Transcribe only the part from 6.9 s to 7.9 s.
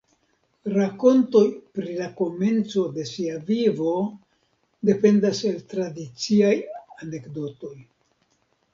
anekdotoj.